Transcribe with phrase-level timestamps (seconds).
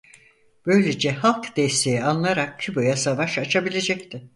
[0.65, 4.29] Böylece halk desteği alınarak Küba'ya savaş açılabilecekti.